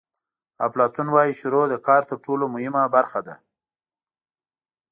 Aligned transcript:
افلاطون 0.67 1.07
وایي 1.11 1.33
شروع 1.41 1.63
د 1.69 1.75
کار 1.87 2.01
تر 2.09 2.17
ټولو 2.25 2.45
مهمه 2.53 2.83
برخه 2.95 3.19
ده. 3.27 3.35